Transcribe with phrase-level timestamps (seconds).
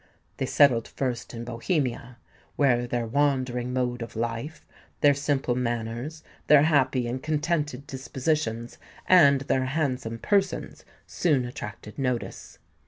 [0.37, 2.17] They settled first in Bohemia,
[2.55, 4.65] where their wandering mode of life,
[5.01, 12.57] their simple manners, their happy and contented dispositions, and their handsome persons soon attracted notice.